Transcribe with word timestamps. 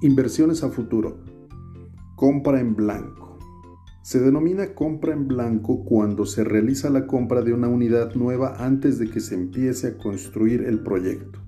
Inversiones 0.00 0.62
a 0.62 0.68
futuro. 0.68 1.24
Compra 2.14 2.60
en 2.60 2.76
blanco. 2.76 3.36
Se 4.02 4.20
denomina 4.20 4.72
compra 4.72 5.12
en 5.12 5.26
blanco 5.26 5.84
cuando 5.84 6.24
se 6.24 6.44
realiza 6.44 6.88
la 6.88 7.08
compra 7.08 7.42
de 7.42 7.52
una 7.52 7.66
unidad 7.66 8.14
nueva 8.14 8.64
antes 8.64 9.00
de 9.00 9.10
que 9.10 9.18
se 9.18 9.34
empiece 9.34 9.88
a 9.88 9.98
construir 9.98 10.62
el 10.62 10.84
proyecto, 10.84 11.40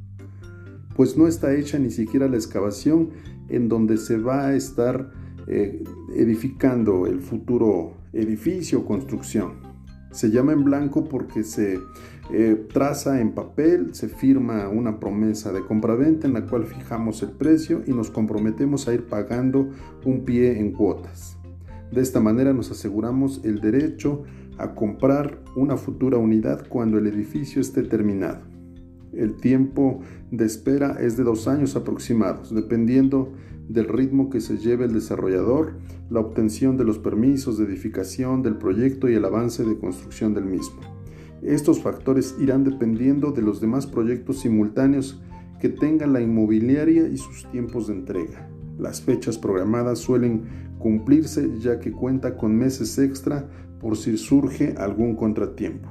pues 0.96 1.16
no 1.16 1.28
está 1.28 1.54
hecha 1.54 1.78
ni 1.78 1.90
siquiera 1.90 2.26
la 2.26 2.34
excavación 2.34 3.10
en 3.48 3.68
donde 3.68 3.96
se 3.96 4.18
va 4.18 4.48
a 4.48 4.56
estar 4.56 5.12
eh, 5.46 5.84
edificando 6.16 7.06
el 7.06 7.20
futuro 7.20 7.98
edificio 8.12 8.80
o 8.80 8.84
construcción. 8.84 9.69
Se 10.10 10.30
llama 10.30 10.52
en 10.52 10.64
blanco 10.64 11.04
porque 11.04 11.44
se 11.44 11.78
eh, 12.32 12.66
traza 12.72 13.20
en 13.20 13.32
papel, 13.32 13.94
se 13.94 14.08
firma 14.08 14.68
una 14.68 15.00
promesa 15.00 15.52
de 15.52 15.64
compraventa 15.64 16.26
en 16.26 16.34
la 16.34 16.46
cual 16.46 16.64
fijamos 16.64 17.22
el 17.22 17.30
precio 17.30 17.82
y 17.86 17.92
nos 17.92 18.10
comprometemos 18.10 18.88
a 18.88 18.94
ir 18.94 19.06
pagando 19.06 19.70
un 20.04 20.24
pie 20.24 20.58
en 20.58 20.72
cuotas. 20.72 21.36
De 21.92 22.00
esta 22.00 22.20
manera 22.20 22.52
nos 22.52 22.70
aseguramos 22.70 23.40
el 23.44 23.60
derecho 23.60 24.22
a 24.58 24.74
comprar 24.74 25.40
una 25.56 25.76
futura 25.76 26.18
unidad 26.18 26.66
cuando 26.68 26.98
el 26.98 27.06
edificio 27.06 27.60
esté 27.60 27.82
terminado. 27.82 28.40
El 29.12 29.34
tiempo 29.36 30.00
de 30.30 30.44
espera 30.44 30.98
es 31.00 31.16
de 31.16 31.24
dos 31.24 31.48
años 31.48 31.74
aproximados, 31.74 32.54
dependiendo 32.54 33.32
del 33.72 33.86
ritmo 33.86 34.30
que 34.30 34.40
se 34.40 34.58
lleve 34.58 34.84
el 34.84 34.92
desarrollador, 34.92 35.74
la 36.10 36.18
obtención 36.18 36.76
de 36.76 36.84
los 36.84 36.98
permisos 36.98 37.56
de 37.56 37.66
edificación 37.66 38.42
del 38.42 38.56
proyecto 38.56 39.08
y 39.08 39.14
el 39.14 39.24
avance 39.24 39.64
de 39.64 39.78
construcción 39.78 40.34
del 40.34 40.44
mismo. 40.44 40.80
Estos 41.40 41.80
factores 41.80 42.34
irán 42.40 42.64
dependiendo 42.64 43.30
de 43.30 43.42
los 43.42 43.60
demás 43.60 43.86
proyectos 43.86 44.40
simultáneos 44.40 45.22
que 45.60 45.68
tenga 45.68 46.06
la 46.08 46.20
inmobiliaria 46.20 47.06
y 47.06 47.16
sus 47.16 47.48
tiempos 47.52 47.86
de 47.86 47.94
entrega. 47.94 48.50
Las 48.76 49.02
fechas 49.02 49.38
programadas 49.38 50.00
suelen 50.00 50.42
cumplirse 50.78 51.48
ya 51.60 51.78
que 51.78 51.92
cuenta 51.92 52.36
con 52.36 52.56
meses 52.56 52.98
extra 52.98 53.48
por 53.78 53.96
si 53.96 54.16
surge 54.16 54.74
algún 54.78 55.14
contratiempo. 55.14 55.88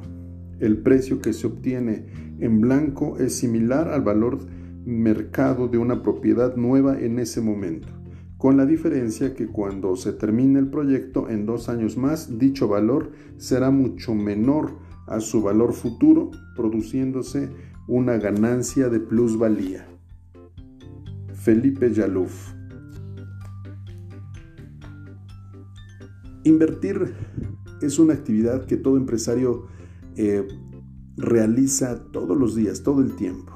El 0.60 0.80
precio 0.80 1.22
que 1.22 1.32
se 1.32 1.48
obtiene 1.48 2.08
en 2.40 2.60
blanco 2.60 3.18
es 3.20 3.36
similar 3.36 3.88
al 3.88 4.02
valor 4.02 4.40
mercado 4.86 5.68
de 5.68 5.78
una 5.78 6.02
propiedad 6.02 6.56
nueva 6.56 7.00
en 7.00 7.20
ese 7.20 7.42
momento, 7.42 7.88
con 8.38 8.58
la 8.58 8.66
diferencia 8.66 9.34
que 9.36 9.48
cuando 9.48 9.96
se 9.96 10.14
termine 10.14 10.60
el 10.60 10.70
proyecto 10.70 11.30
en 11.30 11.46
dos 11.46 11.70
años 11.70 11.98
más, 11.98 12.40
dicho 12.40 12.68
valor 12.68 13.12
será 13.38 13.72
mucho 13.72 14.16
menor 14.16 14.78
a 15.08 15.20
su 15.20 15.42
valor 15.42 15.74
futuro, 15.74 16.32
produciéndose 16.56 17.50
una 17.88 18.18
ganancia 18.18 18.90
de 18.90 19.00
plusvalía. 19.00 19.86
Felipe 21.34 21.92
Yaluf 21.94 22.54
Invertir 26.44 27.14
es 27.82 28.00
una 28.00 28.14
actividad 28.14 28.66
que 28.66 28.78
todo 28.78 28.98
empresario 28.98 29.68
eh, 30.16 30.48
realiza 31.18 32.04
todos 32.12 32.38
los 32.38 32.56
días, 32.56 32.82
todo 32.82 33.02
el 33.02 33.16
tiempo. 33.16 33.54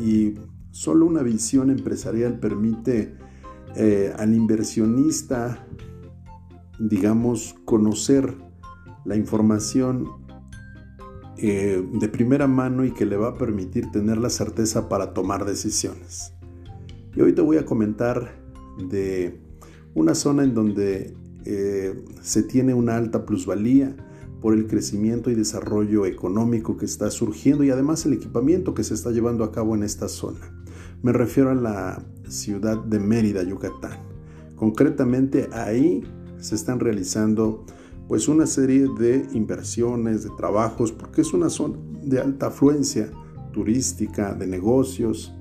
Y 0.00 0.34
Solo 0.74 1.06
una 1.06 1.22
visión 1.22 1.70
empresarial 1.70 2.40
permite 2.40 3.14
eh, 3.76 4.12
al 4.18 4.34
inversionista, 4.34 5.68
digamos, 6.80 7.54
conocer 7.64 8.34
la 9.04 9.14
información 9.14 10.08
eh, 11.36 11.80
de 11.92 12.08
primera 12.08 12.48
mano 12.48 12.84
y 12.84 12.90
que 12.90 13.06
le 13.06 13.16
va 13.16 13.28
a 13.28 13.38
permitir 13.38 13.92
tener 13.92 14.18
la 14.18 14.30
certeza 14.30 14.88
para 14.88 15.14
tomar 15.14 15.44
decisiones. 15.44 16.32
Y 17.14 17.20
hoy 17.20 17.32
te 17.34 17.40
voy 17.40 17.58
a 17.58 17.64
comentar 17.64 18.34
de 18.90 19.38
una 19.94 20.16
zona 20.16 20.42
en 20.42 20.54
donde 20.54 21.14
eh, 21.44 22.04
se 22.20 22.42
tiene 22.42 22.74
una 22.74 22.96
alta 22.96 23.24
plusvalía 23.24 23.94
por 24.42 24.54
el 24.54 24.66
crecimiento 24.66 25.30
y 25.30 25.36
desarrollo 25.36 26.04
económico 26.04 26.76
que 26.76 26.84
está 26.84 27.12
surgiendo 27.12 27.62
y 27.62 27.70
además 27.70 28.04
el 28.06 28.14
equipamiento 28.14 28.74
que 28.74 28.82
se 28.82 28.94
está 28.94 29.12
llevando 29.12 29.44
a 29.44 29.52
cabo 29.52 29.76
en 29.76 29.84
esta 29.84 30.08
zona. 30.08 30.63
Me 31.04 31.12
refiero 31.12 31.50
a 31.50 31.54
la 31.54 32.02
ciudad 32.30 32.82
de 32.82 32.98
Mérida, 32.98 33.42
Yucatán. 33.42 33.98
Concretamente 34.56 35.50
ahí 35.52 36.02
se 36.38 36.54
están 36.54 36.80
realizando 36.80 37.66
pues 38.08 38.26
una 38.26 38.46
serie 38.46 38.88
de 38.98 39.26
inversiones, 39.34 40.24
de 40.24 40.30
trabajos, 40.38 40.92
porque 40.92 41.20
es 41.20 41.34
una 41.34 41.50
zona 41.50 41.76
de 42.02 42.20
alta 42.20 42.46
afluencia 42.46 43.10
turística, 43.52 44.34
de 44.34 44.46
negocios 44.46 45.34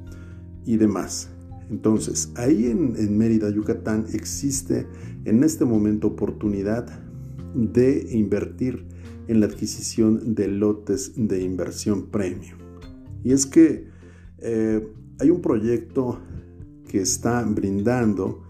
y 0.66 0.75
demás. 0.75 1.29
Entonces, 1.69 2.34
ahí 2.35 2.66
en, 2.66 3.18
Mérida, 3.18 3.50
Yucatán, 3.50 4.07
existe 4.12 4.85
en 5.23 5.46
este 5.46 5.63
momento 5.63 6.07
oportunidad 6.07 6.88
de 7.56 8.06
invertir 8.12 8.85
en 9.29 9.40
la 9.40 9.46
adquisición 9.46 10.35
de 10.35 10.50
lotes 10.50 11.13
de 11.16 11.41
inversión 11.41 12.07
premium. 12.07 12.57
Y 13.23 13.31
es 13.31 13.46
que 13.46 13.88
eh, 14.40 14.85
hay 15.19 15.29
un 15.29 15.41
proyecto 15.41 16.19
que 16.88 17.01
está 17.01 17.41
brindando 17.44 18.44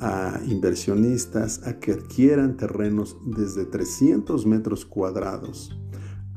a 0.00 0.40
inversionistas 0.46 1.66
a 1.66 1.78
que 1.80 1.92
adquieran 1.92 2.56
terrenos 2.56 3.16
desde 3.26 3.64
300 3.64 4.46
metros 4.46 4.84
cuadrados 4.84 5.76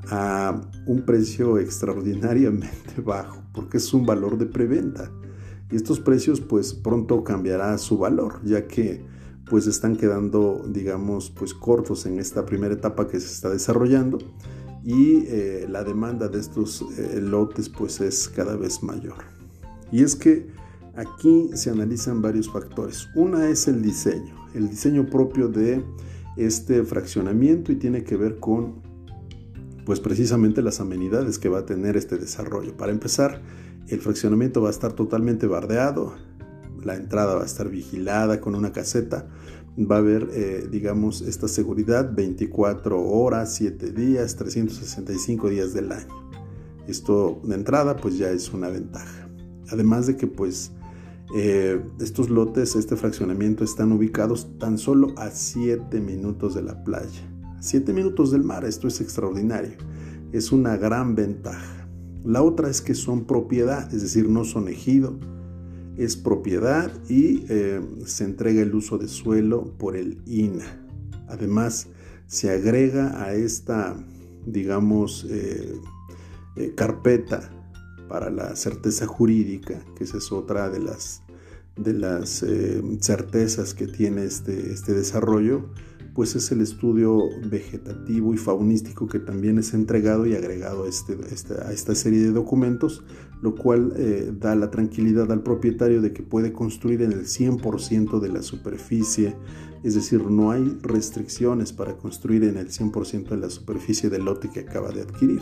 a 0.10 0.60
un 0.88 1.06
precio 1.06 1.60
extraordinariamente 1.60 3.02
bajo, 3.06 3.44
porque 3.54 3.78
es 3.78 3.94
un 3.94 4.06
valor 4.06 4.38
de 4.38 4.48
preventa. 4.48 5.12
Y 5.70 5.76
estos 5.76 6.00
precios 6.00 6.42
pues 6.42 6.74
pronto 6.74 7.24
cambiará 7.24 7.78
su 7.78 7.98
valor, 7.98 8.42
ya 8.44 8.68
que 8.68 9.06
pues 9.50 9.68
están 9.68 9.96
quedando 9.96 10.66
digamos 10.68 11.30
pues 11.30 11.54
cortos 11.54 12.06
en 12.06 12.20
esta 12.20 12.46
primera 12.46 12.74
etapa 12.74 13.08
que 13.08 13.20
se 13.20 13.28
está 13.28 13.50
desarrollando 13.50 14.18
y 14.84 15.26
eh, 15.28 15.68
la 15.70 15.84
demanda 15.84 16.28
de 16.28 16.40
estos 16.40 16.82
eh, 16.98 17.20
lotes 17.22 17.70
pues 17.70 18.02
es 18.02 18.28
cada 18.30 18.56
vez 18.56 18.82
mayor. 18.82 19.41
Y 19.92 20.04
es 20.04 20.16
que 20.16 20.48
aquí 20.96 21.50
se 21.54 21.70
analizan 21.70 22.22
varios 22.22 22.52
factores. 22.52 23.10
Una 23.16 23.50
es 23.50 23.68
el 23.68 23.82
diseño, 23.82 24.36
el 24.54 24.70
diseño 24.70 25.10
propio 25.10 25.48
de 25.48 25.84
este 26.38 26.84
fraccionamiento 26.84 27.72
y 27.72 27.76
tiene 27.76 28.04
que 28.04 28.16
ver 28.16 28.40
con 28.40 28.82
pues 29.86 30.00
precisamente 30.00 30.62
las 30.62 30.80
amenidades 30.80 31.40
que 31.40 31.50
va 31.50 31.60
a 31.60 31.66
tener 31.66 31.98
este 31.98 32.18
desarrollo. 32.18 32.78
Para 32.78 32.92
empezar, 32.92 33.42
el 33.88 34.00
fraccionamiento 34.00 34.62
va 34.62 34.70
a 34.70 34.72
estar 34.72 34.94
totalmente 34.94 35.48
bardeado, 35.48 36.14
la 36.84 36.96
entrada 36.96 37.36
va 37.36 37.42
a 37.42 37.46
estar 37.46 37.70
vigilada 37.70 38.40
con 38.40 38.56
una 38.56 38.72
caseta, 38.72 39.28
va 39.78 39.96
a 39.96 40.00
haber, 40.00 40.30
eh, 40.34 40.68
digamos, 40.70 41.22
esta 41.22 41.48
seguridad 41.48 42.14
24 42.14 43.02
horas, 43.02 43.56
7 43.56 43.92
días, 43.92 44.36
365 44.36 45.50
días 45.50 45.74
del 45.74 45.92
año. 45.92 46.32
Esto 46.88 47.42
de 47.44 47.56
entrada 47.56 47.96
pues 47.96 48.18
ya 48.18 48.30
es 48.30 48.54
una 48.54 48.70
ventaja. 48.70 49.31
Además 49.70 50.08
de 50.08 50.18
que 50.18 50.28
pues 50.28 50.72
eh, 51.34 51.82
estos 52.02 52.30
lotes, 52.30 52.76
este 52.76 52.98
fraccionamiento 52.98 53.64
están 53.64 53.92
ubicados 53.94 54.58
tan 54.58 54.78
solo 54.78 55.14
a 55.18 55.32
7 55.32 56.00
minutos 56.02 56.56
de 56.56 56.62
la 56.62 56.84
playa. 56.84 57.22
7 57.60 57.94
minutos 57.94 58.32
del 58.32 58.44
mar, 58.44 58.66
esto 58.66 58.88
es 58.88 59.00
extraordinario. 59.00 59.78
Es 60.34 60.52
una 60.52 60.76
gran 60.76 61.16
ventaja. 61.16 61.88
La 62.26 62.44
otra 62.44 62.70
es 62.70 62.82
que 62.82 62.96
son 62.96 63.26
propiedad, 63.26 63.94
es 63.94 64.02
decir, 64.02 64.28
no 64.30 64.44
son 64.44 64.68
ejido, 64.68 65.18
es 65.98 66.18
propiedad 66.18 66.92
y 67.10 67.46
eh, 67.50 67.82
se 68.06 68.26
entrega 68.26 68.62
el 68.62 68.76
uso 68.76 68.98
de 68.98 69.08
suelo 69.08 69.74
por 69.78 69.96
el 69.96 70.22
INA. 70.26 70.86
Además, 71.30 71.88
se 72.28 72.52
agrega 72.52 73.24
a 73.24 73.34
esta, 73.34 73.96
digamos, 74.46 75.26
eh, 75.30 75.80
carpeta 76.76 77.50
para 78.12 78.30
la 78.30 78.58
certeza 78.58 79.08
jurídica, 79.08 79.80
que 79.96 80.04
esa 80.04 80.18
es 80.18 80.34
otra 80.34 80.70
de 80.70 80.80
las, 80.80 81.24
de 81.78 81.94
las 81.94 82.44
eh, 82.44 82.84
certezas 83.00 83.74
que 83.74 83.88
tiene 83.88 84.26
este, 84.26 84.74
este 84.74 84.94
desarrollo, 84.94 85.70
pues 86.14 86.36
es 86.36 86.52
el 86.52 86.60
estudio 86.60 87.22
vegetativo 87.46 88.34
y 88.34 88.38
faunístico 88.38 89.08
que 89.08 89.20
también 89.20 89.60
es 89.60 89.74
entregado 89.74 90.26
y 90.26 90.36
agregado 90.36 90.84
a, 90.84 90.90
este, 90.90 91.18
a 91.66 91.72
esta 91.72 91.96
serie 91.96 92.20
de 92.20 92.32
documentos, 92.32 93.02
lo 93.42 93.56
cual 93.56 93.94
eh, 93.96 94.34
da 94.38 94.56
la 94.56 94.70
tranquilidad 94.72 95.32
al 95.32 95.42
propietario 95.42 96.02
de 96.02 96.12
que 96.12 96.22
puede 96.22 96.52
construir 96.52 97.04
en 97.04 97.14
el 97.14 97.28
100% 97.28 98.20
de 98.20 98.28
la 98.28 98.42
superficie, 98.42 99.38
es 99.84 99.96
decir, 99.96 100.30
no 100.30 100.52
hay 100.52 100.78
restricciones 100.82 101.72
para 101.72 101.96
construir 101.96 102.44
en 102.44 102.58
el 102.58 102.68
100% 102.72 103.30
de 103.30 103.38
la 103.38 103.50
superficie 103.50 104.10
del 104.10 104.26
lote 104.26 104.50
que 104.50 104.60
acaba 104.60 104.92
de 104.92 105.04
adquirir. 105.04 105.40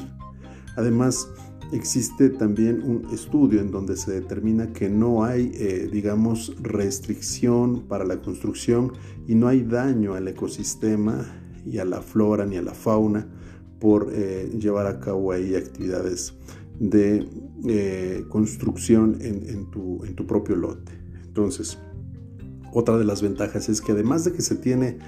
Además, 0.80 1.28
existe 1.74 2.30
también 2.30 2.82
un 2.84 3.14
estudio 3.14 3.60
en 3.60 3.70
donde 3.70 3.98
se 3.98 4.12
determina 4.12 4.72
que 4.72 4.90
no 4.90 5.26
hay, 5.26 5.52
eh, 5.56 5.90
digamos, 5.92 6.56
restricción 6.62 7.82
para 7.82 8.06
la 8.06 8.22
construcción 8.22 8.94
y 9.28 9.36
no 9.36 9.50
hay 9.50 9.64
daño 9.64 10.14
al 10.14 10.30
ecosistema 10.30 11.26
y 11.66 11.80
a 11.80 11.86
la 11.86 12.02
flora 12.02 12.46
ni 12.46 12.56
a 12.56 12.62
la 12.62 12.74
fauna 12.74 13.28
por 13.82 14.10
eh, 14.14 14.50
llevar 14.58 14.88
a 14.88 15.02
cabo 15.02 15.34
ahí 15.34 15.54
actividades 15.54 16.34
de 16.80 17.28
eh, 17.68 18.24
construcción 18.30 19.18
en, 19.20 19.70
tu, 19.70 20.06
en 20.06 20.16
tu 20.16 20.26
propio 20.26 20.56
lote. 20.56 20.94
Entonces, 21.26 21.78
Otra 22.72 22.98
de 22.98 23.04
las 23.04 23.22
ventajas 23.22 23.68
es 23.68 23.82
que 23.82 23.92
además 23.92 24.24
de 24.24 24.32
que 24.32 24.42
se 24.42 24.56
tiene 24.56 25.00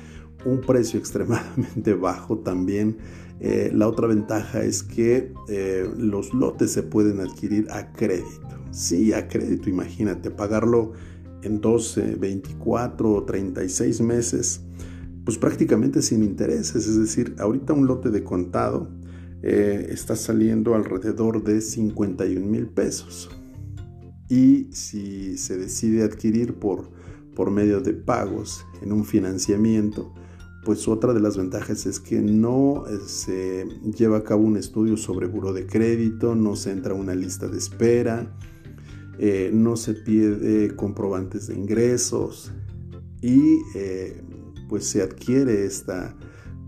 un 0.45 0.61
precio 0.61 0.99
extremadamente 0.99 1.93
bajo 1.93 2.39
también, 2.39 2.97
eh, 3.43 3.71
la 3.73 3.88
otra 3.88 4.07
ventaja 4.07 4.63
es 4.63 4.83
que 4.83 5.33
eh, 5.49 5.89
los 5.97 6.31
lotes 6.31 6.71
se 6.71 6.83
pueden 6.83 7.19
adquirir 7.21 7.67
a 7.71 7.91
crédito. 7.91 8.59
Sí, 8.69 9.13
a 9.13 9.27
crédito, 9.27 9.67
imagínate, 9.67 10.29
pagarlo 10.29 10.93
en 11.41 11.59
12, 11.59 12.17
24 12.17 13.11
o 13.11 13.23
36 13.23 14.01
meses, 14.01 14.61
pues 15.25 15.39
prácticamente 15.39 16.03
sin 16.03 16.23
intereses. 16.23 16.88
Es 16.88 16.99
decir, 16.99 17.35
ahorita 17.39 17.73
un 17.73 17.88
lote 17.88 18.11
de 18.11 18.23
contado 18.23 18.89
eh, 19.41 19.88
está 19.89 20.15
saliendo 20.15 20.75
alrededor 20.75 21.43
de 21.43 21.61
51 21.61 22.45
mil 22.45 22.67
pesos. 22.67 23.29
Y 24.29 24.67
si 24.71 25.35
se 25.38 25.57
decide 25.57 26.03
adquirir 26.03 26.53
por, 26.53 26.91
por 27.35 27.49
medio 27.49 27.81
de 27.81 27.93
pagos 27.93 28.65
en 28.83 28.91
un 28.91 29.03
financiamiento, 29.03 30.13
pues 30.63 30.87
otra 30.87 31.13
de 31.13 31.19
las 31.19 31.37
ventajas 31.37 31.85
es 31.85 31.99
que 31.99 32.21
no 32.21 32.85
eh, 32.87 32.99
se 33.05 33.65
lleva 33.97 34.17
a 34.17 34.23
cabo 34.23 34.43
un 34.43 34.57
estudio 34.57 34.95
sobre 34.95 35.27
buro 35.27 35.53
de 35.53 35.65
crédito, 35.65 36.35
no 36.35 36.55
se 36.55 36.71
entra 36.71 36.93
a 36.93 36.95
una 36.95 37.15
lista 37.15 37.47
de 37.47 37.57
espera, 37.57 38.31
eh, 39.17 39.49
no 39.53 39.75
se 39.75 39.93
pide 39.93 40.75
comprobantes 40.75 41.47
de 41.47 41.55
ingresos 41.55 42.51
y 43.21 43.59
eh, 43.75 44.21
pues 44.69 44.85
se 44.85 45.01
adquiere 45.01 45.65
esta, 45.65 46.15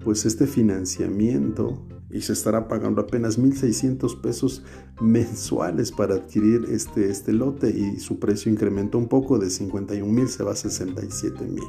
pues 0.03 0.25
este 0.25 0.47
financiamiento 0.47 1.87
y 2.09 2.21
se 2.21 2.33
estará 2.33 2.67
pagando 2.67 3.01
apenas 3.01 3.39
1.600 3.39 4.21
pesos 4.21 4.63
mensuales 5.01 5.91
para 5.91 6.15
adquirir 6.15 6.65
este, 6.69 7.09
este 7.09 7.33
lote 7.33 7.69
y 7.69 7.99
su 7.99 8.19
precio 8.19 8.51
incrementó 8.51 8.97
un 8.97 9.07
poco 9.07 9.39
de 9.39 9.47
51.000 9.47 10.27
se 10.27 10.43
va 10.43 10.51
a 10.51 10.55
67.000 10.55 11.61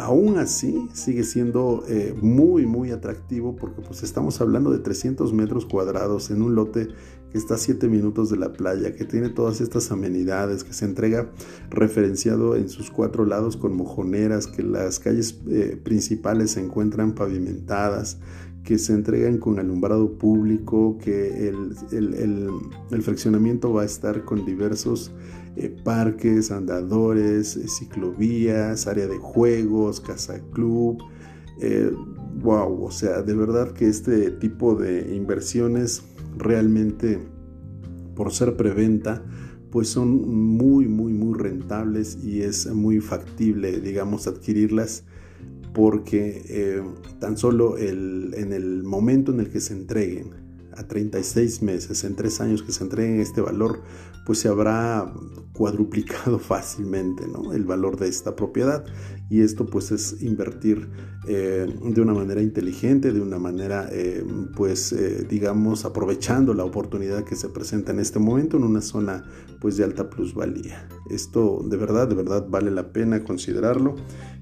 aún 0.00 0.38
así 0.38 0.88
sigue 0.94 1.24
siendo 1.24 1.84
eh, 1.88 2.14
muy 2.20 2.66
muy 2.66 2.90
atractivo 2.90 3.54
porque 3.54 3.82
pues 3.82 4.02
estamos 4.02 4.40
hablando 4.40 4.70
de 4.70 4.78
300 4.78 5.32
metros 5.32 5.66
cuadrados 5.66 6.30
en 6.30 6.42
un 6.42 6.54
lote 6.54 6.88
que 7.30 7.38
está 7.38 7.54
a 7.54 7.58
7 7.58 7.86
minutos 7.88 8.28
de 8.30 8.36
la 8.36 8.52
playa, 8.52 8.94
que 8.94 9.04
tiene 9.04 9.28
todas 9.28 9.60
estas 9.60 9.92
amenidades, 9.92 10.64
que 10.64 10.72
se 10.72 10.84
entrega 10.84 11.30
referenciado 11.70 12.56
en 12.56 12.68
sus 12.68 12.90
cuatro 12.90 13.24
lados 13.24 13.56
con 13.56 13.76
mojoneras, 13.76 14.48
que 14.48 14.64
las 14.64 14.98
calles 14.98 15.38
eh, 15.48 15.80
principales 15.82 16.52
se 16.52 16.60
encuentran 16.60 17.14
pavimentadas, 17.14 18.18
que 18.64 18.78
se 18.78 18.92
entregan 18.92 19.38
con 19.38 19.58
alumbrado 19.58 20.18
público, 20.18 20.98
que 20.98 21.48
el, 21.48 21.74
el, 21.92 23.02
fraccionamiento 23.02 23.72
va 23.72 23.82
a 23.82 23.86
estar 23.86 24.24
con 24.24 24.44
diversos 24.44 25.12
eh, 25.56 25.74
parques, 25.82 26.50
andadores, 26.50 27.56
eh, 27.56 27.66
ciclovías, 27.68 28.86
área 28.86 29.06
de 29.06 29.18
juegos, 29.18 30.00
casa 30.00 30.40
club. 30.52 31.02
Eh, 31.60 31.90
wow, 32.42 32.84
o 32.84 32.90
sea, 32.90 33.22
de 33.22 33.34
verdad 33.34 33.72
que 33.72 33.88
este 33.88 34.30
tipo 34.30 34.74
de 34.74 35.14
inversiones 35.14 36.02
realmente, 36.36 37.18
por 38.14 38.32
ser 38.32 38.56
preventa, 38.56 39.24
pues 39.70 39.88
son 39.88 40.28
muy, 40.56 40.86
muy, 40.86 41.12
muy 41.12 41.38
rentables 41.38 42.18
y 42.22 42.42
es 42.42 42.66
muy 42.72 43.00
factible, 43.00 43.80
digamos, 43.80 44.26
adquirirlas 44.26 45.04
porque 45.72 46.42
eh, 46.48 46.82
tan 47.18 47.36
solo 47.36 47.78
en 47.78 48.52
el 48.52 48.82
momento 48.82 49.32
en 49.32 49.40
el 49.40 49.50
que 49.50 49.60
se 49.60 49.74
entreguen, 49.74 50.50
a 50.76 50.86
36 50.86 51.62
meses, 51.62 52.04
en 52.04 52.16
3 52.16 52.40
años 52.40 52.62
que 52.62 52.72
se 52.72 52.84
entreguen 52.84 53.20
este 53.20 53.40
valor, 53.40 53.82
pues 54.24 54.38
se 54.38 54.48
habrá 54.48 55.12
cuadruplicado 55.52 56.38
fácilmente 56.38 57.24
el 57.52 57.64
valor 57.64 57.98
de 57.98 58.08
esta 58.08 58.36
propiedad. 58.36 58.84
Y 59.28 59.42
esto 59.42 59.66
pues 59.66 59.92
es 59.92 60.22
invertir 60.22 60.88
eh, 61.28 61.66
de 61.82 62.00
una 62.00 62.14
manera 62.14 62.42
inteligente, 62.42 63.12
de 63.12 63.20
una 63.20 63.38
manera 63.38 63.88
eh, 63.92 64.24
pues 64.56 64.94
digamos 65.28 65.84
aprovechando 65.84 66.54
la 66.54 66.64
oportunidad 66.64 67.24
que 67.24 67.36
se 67.36 67.48
presenta 67.48 67.92
en 67.92 68.00
este 68.00 68.18
momento 68.18 68.56
en 68.56 68.64
una 68.64 68.80
zona 68.80 69.24
pues 69.60 69.76
de 69.76 69.84
alta 69.84 70.10
plusvalía. 70.10 70.88
Esto 71.10 71.64
de 71.68 71.76
verdad, 71.76 72.08
de 72.08 72.14
verdad 72.14 72.46
vale 72.48 72.70
la 72.70 72.92
pena 72.92 73.22
considerarlo 73.22 73.94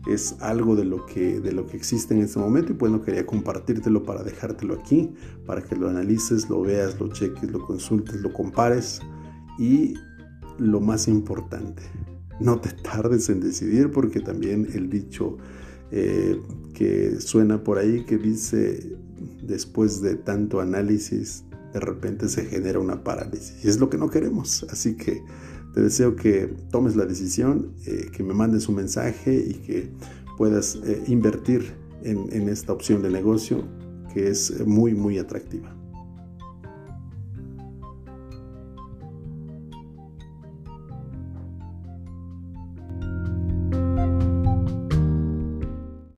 es 0.09 0.37
algo 0.41 0.75
de 0.75 0.85
lo 0.85 1.05
que, 1.07 1.41
de 1.41 1.53
lo 1.53 1.67
que 1.67 1.77
existe 1.77 2.15
en 2.15 2.23
este 2.23 2.39
momento 2.39 2.73
y 2.73 2.77
bueno, 2.77 3.03
quería 3.03 3.27
compartírtelo 3.27 4.05
para 4.05 4.23
dejártelo 4.23 4.75
aquí, 4.75 5.13
para 5.47 5.63
que 5.63 5.77
lo 5.77 5.89
analices, 5.89 6.49
lo 6.49 6.63
veas, 6.63 6.99
lo 6.99 7.09
cheques, 7.09 7.51
lo 7.51 7.65
consultes, 7.65 8.21
lo 8.21 8.33
compares 8.33 9.01
y 9.59 9.95
lo 10.59 10.81
más 10.81 11.09
importante, 11.09 11.83
no 12.41 12.61
te 12.61 12.71
tardes 12.71 13.29
en 13.29 13.41
decidir 13.41 13.91
porque 13.91 14.21
también 14.21 14.69
el 14.75 14.89
dicho 14.89 15.37
eh, 15.91 16.41
que 16.75 17.21
suena 17.21 17.63
por 17.63 17.79
ahí 17.79 18.05
que 18.05 18.19
dice 18.19 18.97
después 19.43 20.01
de 20.01 20.17
tanto 20.17 20.61
análisis 20.61 21.45
de 21.73 21.81
repente 21.81 22.29
se 22.29 22.45
genera 22.45 22.79
una 22.79 23.05
parálisis 23.05 23.65
y 23.65 23.69
es 23.69 23.79
lo 23.79 23.91
que 23.91 23.99
no 23.99 24.11
queremos. 24.11 24.65
Así 24.71 24.97
que 24.97 25.23
te 25.79 25.85
deseo 25.85 26.17
que 26.17 26.53
tomes 26.73 26.97
la 26.97 27.07
decisión, 27.07 27.71
eh, 27.87 28.11
que 28.11 28.25
me 28.25 28.35
mandes 28.35 28.69
un 28.69 28.75
mensaje 28.75 29.33
y 29.33 29.55
que 29.55 29.89
puedas 30.37 30.75
eh, 30.75 31.05
invertir 31.07 31.73
en, 32.03 32.27
en 32.33 32.49
esta 32.49 32.73
opción 32.73 33.01
de 33.01 33.11
negocio 33.11 33.63
que 34.13 34.29
es 34.29 34.67
muy, 34.67 34.95
muy 34.95 35.19
atractiva. 35.19 35.78